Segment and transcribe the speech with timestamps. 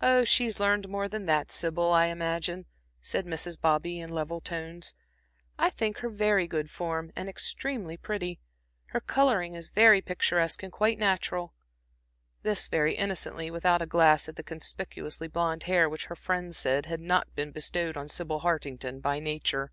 [0.00, 2.66] "Oh, she's learned more than that, Sybil, I imagine,"
[3.02, 3.60] said Mrs.
[3.60, 4.94] Bobby, in level tones.
[5.58, 8.38] "I think her very good form, and extremely pretty.
[8.90, 11.52] Her coloring is very picturesque, and quite natural."
[12.44, 16.86] This very innocently, without a glance at the conspicuously blonde hair which her friends said
[16.86, 19.72] had not been bestowed on Sybil Hartington by nature.